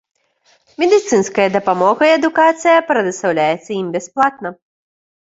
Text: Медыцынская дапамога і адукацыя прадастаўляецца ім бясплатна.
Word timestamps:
Медыцынская 0.83 1.45
дапамога 1.57 2.03
і 2.09 2.15
адукацыя 2.19 2.77
прадастаўляецца 2.91 3.69
ім 3.81 3.87
бясплатна. 4.01 4.49